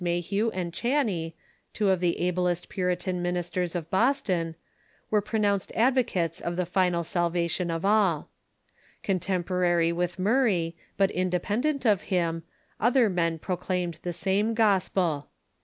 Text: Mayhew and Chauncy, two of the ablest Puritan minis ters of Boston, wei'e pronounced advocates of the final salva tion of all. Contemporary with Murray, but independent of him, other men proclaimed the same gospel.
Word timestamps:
Mayhew 0.03 0.49
and 0.49 0.73
Chauncy, 0.73 1.35
two 1.75 1.91
of 1.91 1.99
the 1.99 2.17
ablest 2.21 2.69
Puritan 2.69 3.21
minis 3.21 3.51
ters 3.53 3.75
of 3.75 3.91
Boston, 3.91 4.55
wei'e 5.11 5.23
pronounced 5.23 5.71
advocates 5.75 6.41
of 6.41 6.55
the 6.55 6.65
final 6.65 7.03
salva 7.03 7.47
tion 7.47 7.69
of 7.69 7.85
all. 7.85 8.27
Contemporary 9.03 9.91
with 9.91 10.17
Murray, 10.17 10.75
but 10.97 11.11
independent 11.11 11.85
of 11.85 12.01
him, 12.09 12.41
other 12.79 13.11
men 13.11 13.37
proclaimed 13.37 13.99
the 14.01 14.11
same 14.11 14.55
gospel. 14.55 15.29